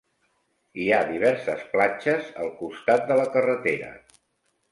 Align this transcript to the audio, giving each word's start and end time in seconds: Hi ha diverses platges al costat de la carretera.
Hi 0.83 0.87
ha 0.93 1.01
diverses 1.09 1.61
platges 1.75 2.33
al 2.45 2.49
costat 2.63 3.05
de 3.11 3.21
la 3.23 3.27
carretera. 3.37 3.93